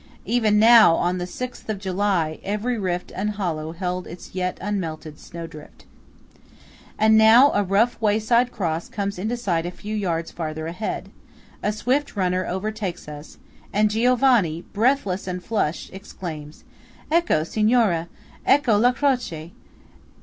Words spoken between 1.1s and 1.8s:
the sixth of